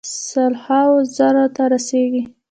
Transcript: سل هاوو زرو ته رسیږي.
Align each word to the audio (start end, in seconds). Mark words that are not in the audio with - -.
سل 0.27 0.53
هاوو 0.65 0.97
زرو 1.15 1.45
ته 1.55 1.63
رسیږي. 1.71 2.23